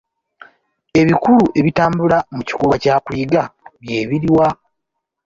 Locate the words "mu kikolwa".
2.35-2.75